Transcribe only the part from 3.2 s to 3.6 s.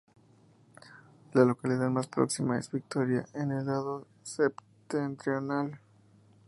en